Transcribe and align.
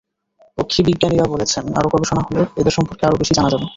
পক্ষীবিজ্ঞানীরা 0.57 1.25
বলছেন, 1.33 1.65
আরও 1.77 1.87
গবেষণা 1.93 2.21
হলে 2.25 2.41
এদের 2.59 2.75
সম্পর্কে 2.77 3.03
আরও 3.05 3.19
বেশি 3.21 3.33
জানা 3.37 3.49
যাবে। 3.53 3.65